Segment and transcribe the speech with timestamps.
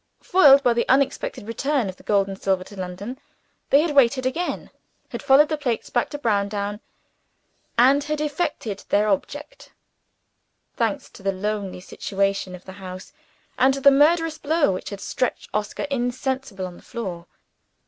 [0.23, 3.19] Foiled by the unexpected return of the gold and silver to London,
[3.69, 4.71] they had waited again,
[5.09, 6.79] had followed the plates back to Browndown,
[7.77, 9.71] and had effected their object
[10.75, 13.13] thanks to the lonely situation of the house,
[13.59, 17.27] and to the murderous blow which had stretched Oscar insensible on the floor.